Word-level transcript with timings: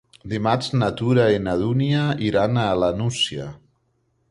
Dimarts 0.29 0.69
na 0.77 0.87
Tura 1.01 1.25
i 1.35 1.43
na 1.49 1.53
Dúnia 1.61 2.07
iran 2.31 2.59
a 2.65 2.65
la 2.85 2.91
Nucia. 3.03 3.49